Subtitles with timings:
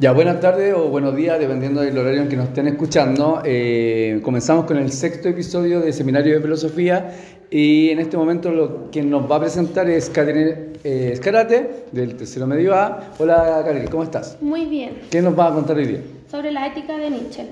[0.00, 3.42] Ya, buenas tardes o buenos días, dependiendo del horario en que nos estén escuchando.
[3.44, 7.16] Eh, comenzamos con el sexto episodio de Seminario de Filosofía
[7.50, 12.16] y en este momento lo que nos va a presentar es Catherine eh, Escarate, del
[12.16, 13.10] tercero medio A.
[13.18, 14.38] Hola, Catherine, ¿cómo estás?
[14.40, 15.00] Muy bien.
[15.10, 16.00] ¿Qué nos va a contar hoy día?
[16.30, 17.46] Sobre la ética de Nietzsche,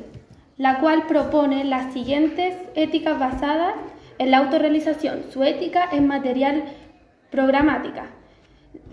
[0.57, 3.75] la cual propone las siguientes éticas basadas
[4.19, 5.23] en la autorrealización.
[5.33, 6.63] Su ética es material
[7.33, 8.07] programática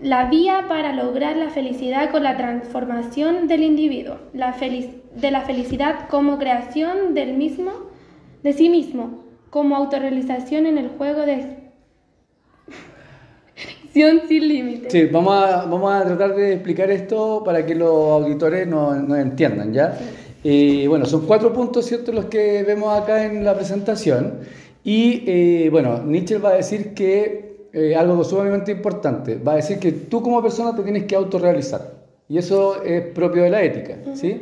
[0.02, 6.08] la vía para lograr la felicidad con la transformación del individuo, la de la felicidad
[6.08, 7.72] como creación del mismo,
[8.42, 11.64] de sí mismo, como autorrealización en el juego de
[13.94, 14.92] sin límites.
[14.92, 19.72] Sí, vamos a, vamos a tratar de explicar esto para que los auditores nos, entiendan,
[19.72, 19.96] ¿ya?
[20.42, 24.40] Eh, bueno, son cuatro puntos, ¿cierto?, los que vemos acá en la presentación.
[24.82, 29.36] Y, eh, bueno, Nietzsche va a decir que eh, algo sumamente importante.
[29.36, 31.92] Va a decir que tú como persona te tienes que autorrealizar.
[32.28, 33.98] Y eso es propio de la ética.
[34.14, 34.40] ¿sí?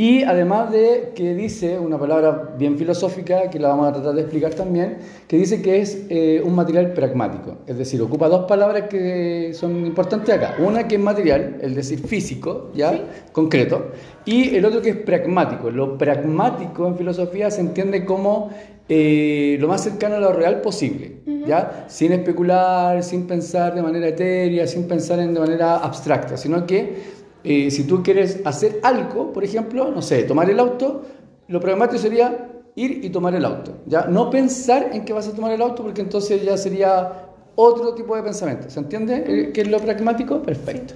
[0.00, 4.22] Y además de que dice una palabra bien filosófica, que la vamos a tratar de
[4.22, 4.96] explicar también,
[5.28, 7.58] que dice que es eh, un material pragmático.
[7.66, 10.54] Es decir, ocupa dos palabras que son importantes acá.
[10.58, 12.98] Una que es material, es decir, físico, ¿ya?
[13.32, 13.90] Concreto.
[14.24, 15.70] Y el otro que es pragmático.
[15.70, 18.48] Lo pragmático en filosofía se entiende como
[18.88, 21.84] eh, lo más cercano a lo real posible, ¿ya?
[21.88, 27.19] Sin especular, sin pensar de manera etérea, sin pensar en de manera abstracta, sino que
[27.44, 31.02] eh, si tú quieres hacer algo, por ejemplo, no sé, tomar el auto,
[31.48, 34.06] lo pragmático sería ir y tomar el auto, ¿ya?
[34.06, 38.14] No pensar en que vas a tomar el auto porque entonces ya sería otro tipo
[38.16, 39.24] de pensamiento, ¿se entiende?
[39.26, 40.42] Eh, ¿Qué es lo pragmático?
[40.42, 40.94] Perfecto.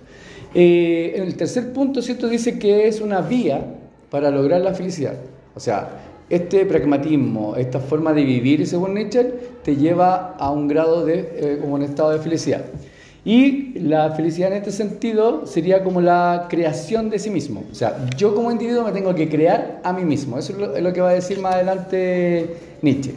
[0.54, 2.28] en el tercer punto, ¿cierto?
[2.28, 3.60] Dice que es una vía
[4.08, 5.16] para lograr la felicidad.
[5.56, 5.88] O sea,
[6.30, 9.24] este pragmatismo, esta forma de vivir, según Nietzsche,
[9.62, 12.64] te lleva a un grado de, eh, como un estado de felicidad.
[13.24, 17.64] Y la felicidad en este sentido sería como la creación de sí mismo.
[17.72, 20.38] O sea, yo como individuo me tengo que crear a mí mismo.
[20.38, 23.14] Eso es lo, que va a decir más adelante Nietzsche.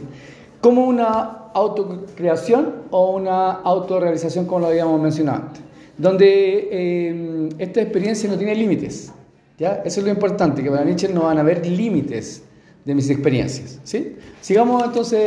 [0.62, 5.62] Como una autocreación o una autorrealización, como lo habíamos mencionado antes.
[5.98, 9.12] Donde eh, esta experiencia no tiene límites.
[9.58, 9.82] ¿ya?
[9.84, 12.42] Eso es lo importante, que para Nietzsche no van a haber límites
[12.82, 13.78] de mis experiencias.
[13.84, 14.16] ¿sí?
[14.40, 15.20] Sigamos entonces,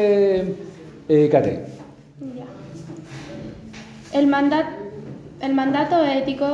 [1.07, 1.29] eh.
[4.13, 4.65] El, mandat,
[5.41, 6.45] el mandato ético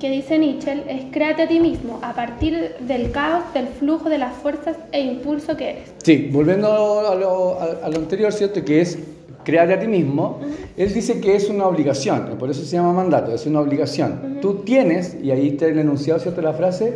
[0.00, 4.18] que dice Nietzsche es créate a ti mismo a partir del caos, del flujo de
[4.18, 5.92] las fuerzas e impulso que eres.
[6.02, 6.68] Sí, volviendo
[7.08, 8.64] a lo, a, lo anterior, ¿cierto?
[8.64, 8.98] Que es
[9.44, 10.40] créate a ti mismo,
[10.76, 14.38] él dice que es una obligación, por eso se llama mandato, es una obligación.
[14.40, 16.42] Tú tienes, y ahí está el enunciado, ¿cierto?
[16.42, 16.92] La frase,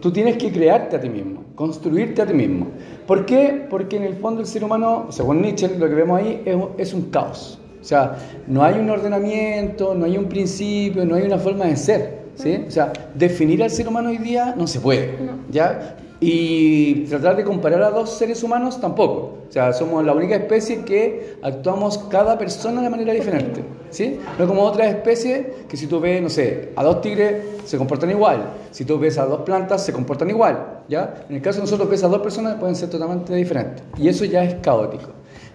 [0.00, 2.68] tú tienes que crearte a ti mismo construirte a ti mismo.
[3.06, 3.66] ¿Por qué?
[3.68, 6.42] Porque en el fondo el ser humano, según Nietzsche, lo que vemos ahí
[6.78, 7.58] es, un caos.
[7.84, 11.76] O sea, no hay un ordenamiento, no hay un principio, no hay una forma de
[11.76, 12.24] ser.
[12.34, 12.64] ¿sí?
[12.66, 15.10] O sea, definir al ser humano hoy día no se puede.
[15.50, 15.96] ¿ya?
[16.18, 19.40] Y tratar de comparar a dos seres humanos tampoco.
[19.46, 23.62] O sea, somos la única especie que actuamos cada persona de manera diferente.
[23.90, 24.18] ¿sí?
[24.38, 28.10] No como otras especies que si tú ves, no sé, a dos tigres se comportan
[28.10, 28.46] igual.
[28.70, 30.84] Si tú ves a dos plantas se comportan igual.
[30.88, 31.26] ¿ya?
[31.28, 33.84] En el caso de nosotros ves a dos personas pueden ser totalmente diferentes.
[33.98, 35.10] Y eso ya es caótico.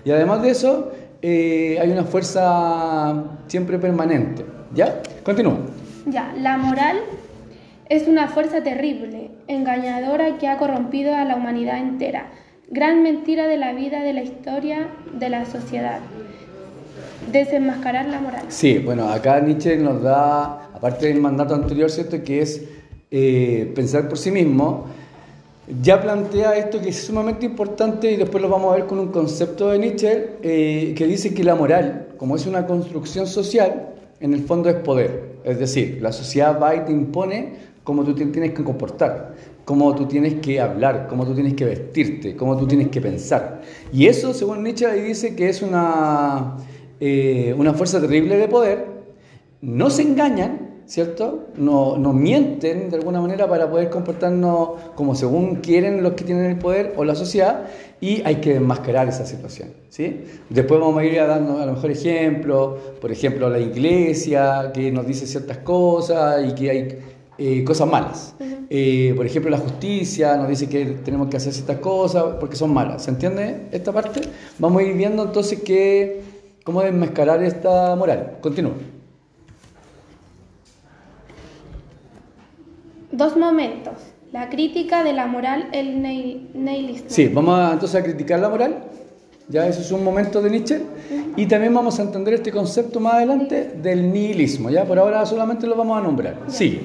[0.06, 0.92] Y además de eso,
[1.22, 4.46] eh, hay una fuerza siempre permanente.
[4.74, 5.02] ¿Ya?
[5.24, 5.58] Continúa.
[6.06, 6.98] Ya, la moral
[7.90, 12.28] es una fuerza terrible, engañadora que ha corrompido a la humanidad entera.
[12.70, 16.00] Gran mentira de la vida, de la historia, de la sociedad.
[17.32, 18.44] Desenmascarar la moral.
[18.50, 22.24] Sí, bueno, acá Nietzsche nos da, aparte del mandato anterior, ¿cierto?
[22.24, 22.64] Que es
[23.10, 24.86] eh, pensar por sí mismo.
[25.70, 29.10] Ya plantea esto que es sumamente importante y después lo vamos a ver con un
[29.10, 34.34] concepto de Nietzsche eh, que dice que la moral, como es una construcción social, en
[34.34, 35.36] el fondo es poder.
[35.44, 37.54] Es decir, la sociedad va y te impone
[37.84, 42.36] cómo tú tienes que comportar, cómo tú tienes que hablar, cómo tú tienes que vestirte,
[42.36, 43.62] cómo tú tienes que pensar.
[43.94, 46.58] Y eso, según Nietzsche, ahí dice que es una,
[47.00, 48.88] eh, una fuerza terrible de poder.
[49.62, 51.50] No se engañan, ¿cierto?
[51.56, 56.46] No, nos mienten de alguna manera para poder comportarnos como según quieren los que tienen
[56.46, 57.68] el poder o la sociedad
[58.02, 60.22] y hay que enmascarar esa situación, ¿sí?
[60.50, 65.06] Después vamos a ir dando a lo mejor ejemplos, por ejemplo, la iglesia que nos
[65.06, 67.00] dice ciertas cosas y que hay
[67.38, 68.34] eh, cosas malas.
[68.72, 72.74] Eh, por ejemplo, la justicia nos dice que tenemos que hacer ciertas cosas porque son
[72.74, 73.04] malas.
[73.04, 74.22] ¿Se entiende esta parte?
[74.58, 76.22] Vamos a ir viendo entonces que,
[76.64, 78.38] cómo desmascarar esta moral.
[78.42, 78.74] Continúa.
[83.12, 83.94] Dos momentos.
[84.32, 87.06] La crítica de la moral, el nihilismo.
[87.10, 88.84] Sí, vamos a, entonces a criticar la moral.
[89.48, 90.82] Ya eso es un momento de Nietzsche.
[91.36, 94.70] Y también vamos a entender este concepto más adelante del nihilismo.
[94.70, 96.38] Ya por ahora solamente lo vamos a nombrar.
[96.48, 96.80] Sí.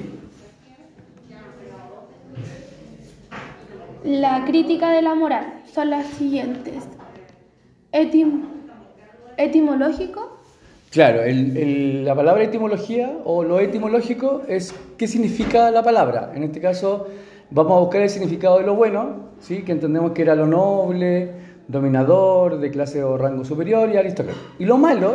[4.04, 6.84] La crítica de la moral son las siguientes.
[7.92, 8.44] Etim-
[9.36, 10.33] etimológico,
[10.94, 16.30] Claro, el- el- la palabra etimología o lo etimológico es qué significa la palabra.
[16.36, 17.08] En este caso
[17.50, 19.62] vamos a buscar el significado de lo bueno, ¿sí?
[19.64, 21.30] que entendemos que era lo noble,
[21.66, 24.38] dominador, de clase o rango superior y aristócrata.
[24.60, 25.14] Y lo malo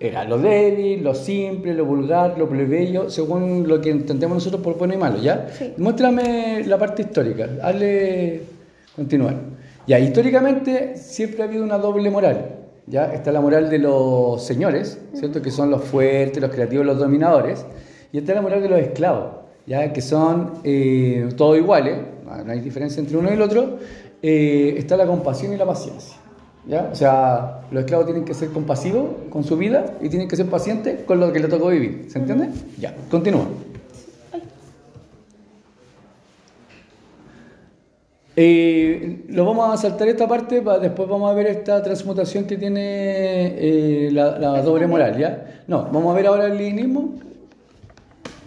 [0.00, 4.78] era lo débil, lo simple, lo vulgar, lo plebeyo, según lo que entendemos nosotros por
[4.78, 5.46] bueno y malo, ¿ya?
[5.52, 5.74] Sí.
[5.76, 8.44] Muéstrame la parte histórica, hazle
[8.96, 9.34] continuar.
[9.86, 12.61] Ya, históricamente siempre ha habido una doble moral.
[12.86, 13.12] ¿Ya?
[13.12, 15.42] Está la moral de los señores, ¿cierto?
[15.42, 17.64] Que son los fuertes, los creativos, los dominadores.
[18.12, 19.30] Y está la moral de los esclavos,
[19.66, 19.92] ¿ya?
[19.92, 21.98] Que son eh, todos iguales,
[22.44, 23.78] no hay diferencia entre uno y el otro.
[24.22, 26.16] Eh, está la compasión y la paciencia.
[26.66, 26.88] ¿ya?
[26.92, 30.46] O sea, los esclavos tienen que ser compasivos con su vida y tienen que ser
[30.46, 32.06] pacientes con lo que les tocó vivir.
[32.08, 32.50] ¿Se entiende?
[32.78, 33.46] Ya, continúa.
[38.34, 42.56] Eh, lo vamos a saltar esta parte, para después vamos a ver esta transmutación que
[42.56, 42.80] tiene
[43.58, 45.62] eh, la, la doble moral, ¿ya?
[45.66, 47.14] No, vamos a ver ahora el leninismo,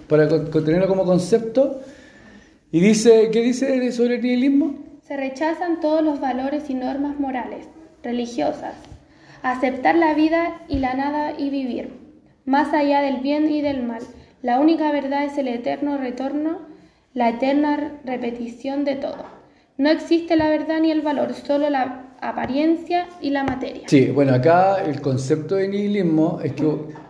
[0.08, 1.82] para con- contenerlo como concepto.
[2.72, 4.76] Y dice, ¿qué dice sobre el nihilismo?
[5.08, 7.68] se rechazan todos los valores y normas morales,
[8.02, 8.74] religiosas.
[9.44, 11.92] Aceptar la vida y la nada y vivir,
[12.46, 14.02] más allá del bien y del mal.
[14.42, 16.58] La única verdad es el eterno retorno,
[17.14, 19.35] la eterna repetición de todo.
[19.78, 23.84] No existe la verdad ni el valor, solo la apariencia y la materia.
[23.88, 26.64] Sí, bueno, acá el concepto de nihilismo es que,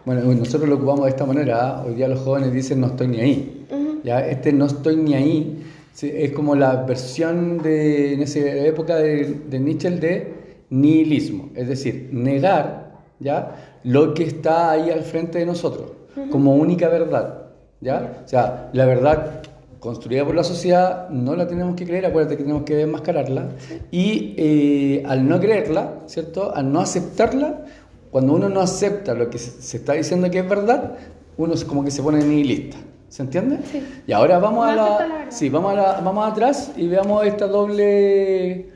[0.04, 1.84] bueno, nosotros lo ocupamos de esta manera, ¿ah?
[1.86, 3.68] hoy día los jóvenes dicen no estoy ni ahí,
[4.04, 4.26] ¿ya?
[4.26, 5.64] Este no estoy ni ahí
[5.94, 10.34] sí, es como la versión de, en esa época de, de Nietzsche de
[10.72, 13.80] nihilismo, es decir, negar, ¿ya?
[13.84, 15.92] Lo que está ahí al frente de nosotros,
[16.32, 18.22] como única verdad, ¿ya?
[18.26, 19.44] O sea, la verdad
[19.86, 23.50] construida por la sociedad, no la tenemos que creer, acuérdate que tenemos que enmascararla,
[23.92, 26.54] y eh, al no creerla, ¿cierto?
[26.56, 27.66] Al no aceptarla,
[28.12, 30.96] cuando uno no acepta lo que se, está diciendo que es verdad,
[31.38, 32.78] uno es como que se pone nihilista,
[33.10, 33.60] ¿se entiende?
[33.72, 33.84] Sí.
[34.08, 37.46] Y ahora vamos No a la, sí, vamos a la- vamos atrás y veamos esta
[37.48, 38.70] doble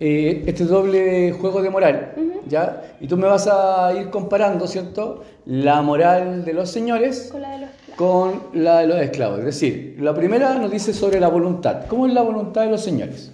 [0.00, 2.12] eh, este doble juego de moral,
[2.48, 2.82] ¿ya?
[3.00, 5.22] Y tú me vas a ir comparando, ¿cierto?
[5.46, 7.96] La moral de los señores Con la de los esclavos.
[8.52, 9.38] con la de los esclavos.
[9.40, 11.86] Es decir, la primera nos dice sobre la voluntad.
[11.88, 13.32] ¿Cómo es la voluntad de los señores?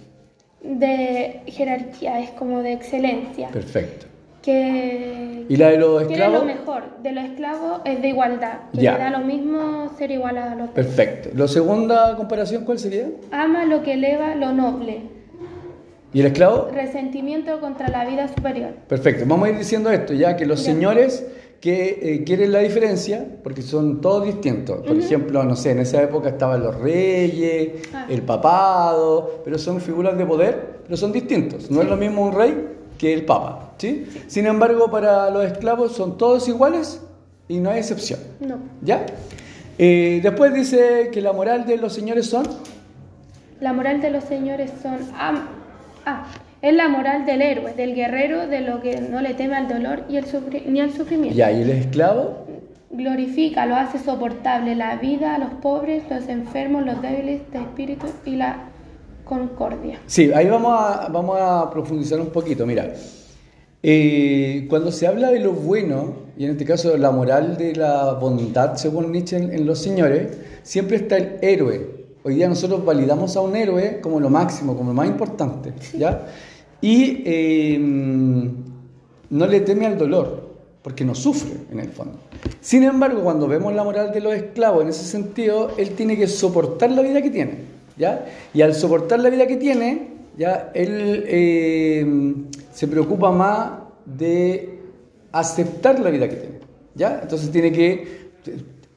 [0.63, 3.49] De jerarquía, es como de excelencia.
[3.49, 4.05] Perfecto.
[4.43, 6.45] Que ¿Y la de los quiere lo esclavos?
[6.45, 6.83] mejor.
[7.03, 8.53] De los esclavos es de igualdad.
[8.73, 8.93] Que Ya.
[8.93, 10.69] le da lo mismo ser igual a los.
[10.71, 11.29] Perfecto.
[11.35, 13.07] ¿La segunda comparación cuál sería?
[13.31, 15.01] Ama lo que eleva lo noble.
[16.13, 16.67] ¿Y el esclavo?
[16.73, 18.71] Resentimiento contra la vida superior.
[18.87, 19.23] Perfecto.
[19.27, 20.73] Vamos a ir diciendo esto, ya que los Ya.
[20.73, 21.25] señores
[21.61, 24.79] que eh, quieren la diferencia, porque son todos distintos.
[24.85, 28.07] Por ejemplo, no sé, en esa época estaban los reyes, Ah.
[28.09, 31.69] el papado, pero son figuras de poder, pero son distintos.
[31.69, 32.67] No es lo mismo un rey
[32.97, 33.73] que el papa.
[33.77, 34.05] ¿sí?
[34.27, 36.99] Sin embargo, para los esclavos son todos iguales
[37.47, 38.19] y no hay excepción.
[38.39, 38.57] No.
[38.81, 39.05] ¿Ya?
[39.77, 42.45] Eh, después dice que la moral de los señores son
[43.59, 44.97] La moral de los señores son.
[46.05, 46.25] Ah,
[46.61, 50.03] es la moral del héroe, del guerrero, de lo que no le teme al dolor
[50.09, 50.25] y el
[50.67, 51.37] ni al sufrimiento.
[51.37, 52.45] y el esclavo
[52.93, 58.07] Glorifica, lo hace soportable la vida a los pobres, los enfermos, los débiles de espíritu
[58.25, 58.65] y la
[59.23, 59.99] concordia.
[60.07, 62.65] Sí, ahí vamos a, vamos a profundizar un poquito.
[62.65, 62.91] Mira,
[63.81, 68.13] eh, cuando se habla de lo bueno, y en este caso la moral de la
[68.13, 72.00] bondad, según Nietzsche en, en Los Señores, siempre está el héroe.
[72.23, 76.27] Hoy día nosotros validamos a un héroe como lo máximo, como lo más importante, ¿ya?
[76.79, 80.49] Y eh, no le teme al dolor,
[80.83, 82.19] porque no sufre en el fondo.
[82.59, 86.27] Sin embargo, cuando vemos la moral de los esclavos en ese sentido, él tiene que
[86.27, 87.57] soportar la vida que tiene,
[87.97, 88.27] ¿ya?
[88.53, 92.35] Y al soportar la vida que tiene, ya él eh,
[92.71, 93.71] se preocupa más
[94.05, 94.79] de
[95.31, 96.59] aceptar la vida que tiene,
[96.93, 97.19] ¿ya?
[97.23, 98.31] Entonces tiene que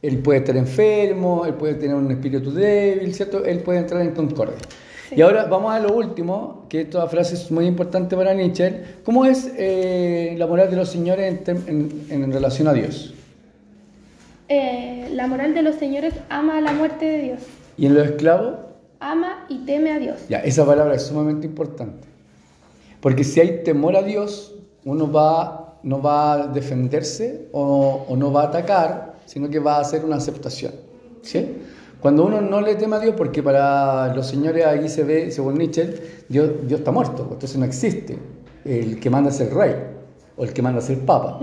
[0.06, 3.44] él puede estar enfermo, él puede tener un espíritu débil, ¿cierto?
[3.44, 4.56] Él puede entrar en concordia.
[5.08, 5.16] Sí.
[5.16, 8.82] Y ahora vamos a lo último, que esta frase es muy importante para Nietzsche.
[9.04, 13.14] ¿Cómo es eh, la moral de los señores en, tem- en- en relación a Dios?
[14.48, 17.40] Eh, la moral de los señores ama a la muerte de Dios,
[17.78, 18.56] ¿Y en los esclavos?
[19.00, 20.16] ama y teme a Dios.
[20.28, 22.06] Ya, esa palabra es sumamente importante.
[23.00, 28.32] Porque si hay temor a Dios, uno va, no va a defenderse o, o no
[28.32, 30.72] va a atacar, sino que va a hacer una aceptación.
[31.22, 31.46] ¿sí?
[32.00, 35.54] Cuando uno no le teme a Dios, porque para los señores aquí se ve, según
[35.54, 38.18] Nietzsche, Dios, Dios está muerto, entonces no existe
[38.64, 39.74] el que manda a ser rey
[40.36, 41.40] o el que manda a ser papa.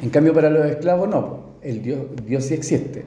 [0.00, 3.04] En cambio, para los esclavos no, el Dios, Dios sí existe.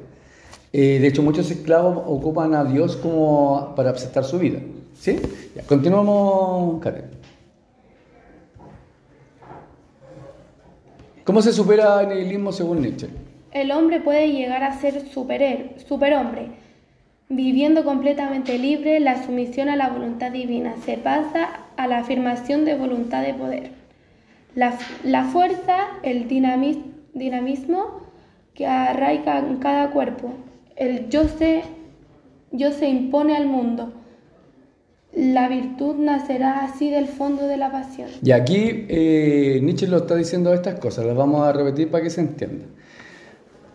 [0.71, 4.59] Eh, de hecho, muchos esclavos ocupan a Dios como para aceptar su vida.
[4.99, 5.19] ¿Sí?
[5.55, 7.05] Ya, continuamos, Karen.
[11.23, 13.07] ¿Cómo se supera el nihilismo según Nietzsche?
[13.51, 16.47] El hombre puede llegar a ser superher- superhombre,
[17.29, 22.75] viviendo completamente libre, la sumisión a la voluntad divina se pasa a la afirmación de
[22.75, 23.71] voluntad de poder.
[24.55, 28.01] La, la fuerza, el dinamis- dinamismo
[28.53, 30.33] que arraiga en cada cuerpo,
[30.75, 31.61] el yo se,
[32.51, 33.93] yo se impone al mundo.
[35.15, 38.09] La virtud nacerá así del fondo de la pasión.
[38.23, 42.09] Y aquí eh, Nietzsche lo está diciendo estas cosas, las vamos a repetir para que
[42.11, 42.65] se entienda.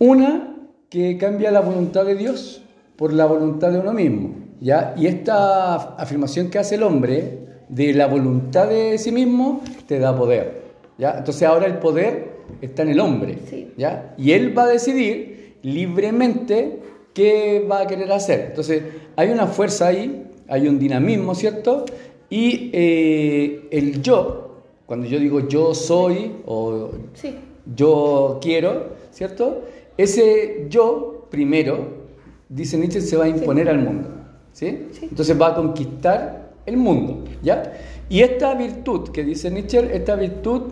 [0.05, 0.55] Una,
[0.91, 2.63] que cambia la voluntad de Dios
[2.97, 4.35] por la voluntad de uno mismo.
[4.61, 4.95] ¿ya?
[4.99, 7.39] Y esta afirmación que hace el hombre
[7.71, 10.61] de la voluntad de sí mismo te da poder.
[10.99, 11.15] ¿ya?
[11.17, 13.39] Entonces ahora el poder está en el hombre.
[13.79, 14.15] ¿ya?
[14.19, 16.81] Y él va a decidir libremente
[17.15, 18.49] qué va a querer hacer.
[18.51, 18.83] Entonces
[19.17, 21.87] hay una fuerza ahí, hay un dinamismo, ¿cierto?
[22.29, 27.37] Y eh, el yo, cuando yo digo yo soy o Sí,
[27.75, 29.63] yo quiero, ¿cierto?
[29.97, 32.05] Ese yo primero,
[32.49, 34.09] dice Nietzsche, se va a imponer al mundo,
[34.53, 34.89] ¿sí?
[34.93, 35.07] Sí.
[35.11, 37.73] Entonces va a conquistar el mundo, ¿ya?
[38.09, 40.63] Y esta virtud que dice Nietzsche, esta virtud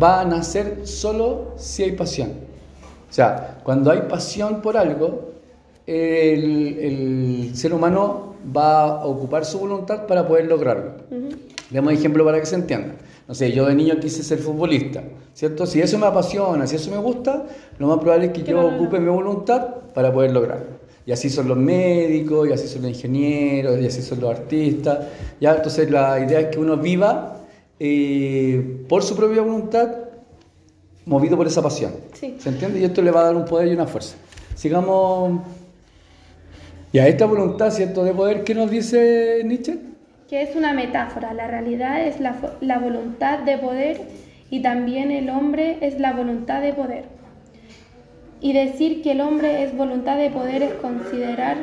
[0.00, 2.30] va a nacer solo si hay pasión.
[3.08, 5.32] O sea, cuando hay pasión por algo,
[5.86, 10.92] el, el ser humano va a ocupar su voluntad para poder lograrlo.
[11.70, 12.94] Demos ejemplo para que se entienda.
[13.28, 15.02] No sé, yo de niño quise ser futbolista,
[15.34, 15.66] ¿cierto?
[15.66, 17.44] Si eso me apasiona, si eso me gusta,
[17.78, 20.76] lo más probable es que yo ocupe mi voluntad para poder lograrlo.
[21.04, 25.06] Y así son los médicos, y así son los ingenieros, y así son los artistas.
[25.40, 25.56] ¿ya?
[25.56, 27.42] Entonces la idea es que uno viva
[27.80, 29.88] eh, por su propia voluntad,
[31.04, 31.92] movido por esa pasión.
[32.12, 32.36] Sí.
[32.38, 32.80] ¿Se entiende?
[32.80, 34.16] Y esto le va a dar un poder y una fuerza.
[34.54, 35.40] Sigamos.
[36.92, 38.04] Y a esta voluntad, ¿cierto?
[38.04, 39.78] De poder, ¿qué nos dice Nietzsche?
[40.28, 41.34] Que es una metáfora.
[41.34, 44.00] La realidad es la, la voluntad de poder
[44.50, 47.04] y también el hombre es la voluntad de poder.
[48.40, 51.56] Y decir que el hombre es voluntad de poder es considerar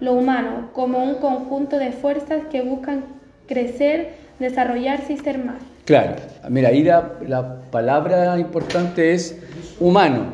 [0.00, 3.04] lo humano como un conjunto de fuerzas que buscan
[3.46, 5.56] crecer, desarrollarse y ser más.
[5.84, 6.14] Claro,
[6.48, 9.38] mira, ahí la, la palabra importante es
[9.80, 10.32] humano.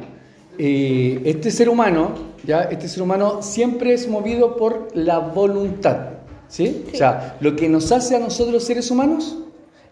[0.59, 2.12] Eh, este ser humano,
[2.45, 6.15] ya, este ser humano siempre es movido por la voluntad,
[6.48, 6.66] ¿sí?
[6.66, 6.90] Sí.
[6.94, 9.38] O sea, lo que nos hace a nosotros seres humanos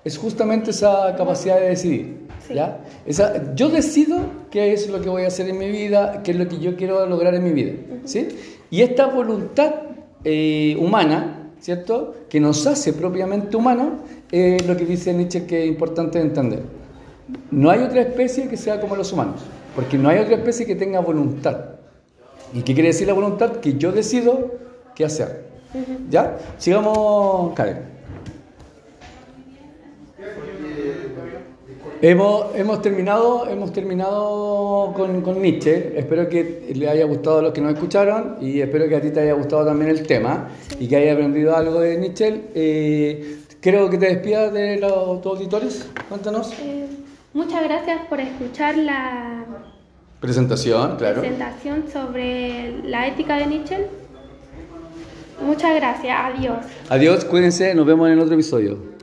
[0.05, 2.55] es justamente esa capacidad de decidir, Sí.
[2.55, 2.79] ¿ya?
[3.07, 4.19] Esa, yo decido
[4.51, 6.77] qué es lo que voy a hacer en mi vida, qué es lo que yo
[6.77, 7.73] quiero lograr en mi vida,
[8.05, 8.29] ¿sí?
[8.71, 9.75] Y esta voluntad
[10.25, 12.15] eh, humana, ¿cierto?
[12.29, 13.95] Que nos hace propiamente humanos,
[14.31, 16.61] es lo que dice Nietzsche que es importante entender.
[17.51, 19.41] No hay otra especie que sea como los humanos,
[19.75, 21.77] porque no hay otra especie que tenga voluntad.
[22.53, 23.53] ¿Y qué quiere decir la voluntad?
[23.57, 24.53] Que yo decido
[24.95, 25.47] qué hacer.
[26.11, 26.39] ¿Ya?
[26.59, 27.95] Sigamos, Karen.
[32.03, 35.99] Hemos, hemos terminado, hemos terminado con, con Nietzsche.
[35.99, 39.11] Espero que le haya gustado a los que nos escucharon y espero que a ti
[39.11, 42.43] te haya gustado también el tema y que hayas aprendido algo de Nietzsche.
[42.55, 45.89] Eh, creo que te despidas de los, tus auditores.
[46.09, 46.53] Cuéntanos.
[46.61, 46.87] Eh,
[47.33, 49.47] muchas gracias por escuchar la
[50.21, 51.21] Presentación, claro.
[51.21, 54.04] presentación sobre la ética de Nietzsche.
[55.41, 56.59] Muchas gracias, adiós.
[56.89, 58.94] Adiós, cuídense, nos vemos en el otro episodio.